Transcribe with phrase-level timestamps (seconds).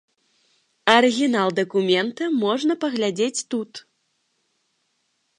[0.93, 3.71] Арыгінал дакумента можна паглядзець тут.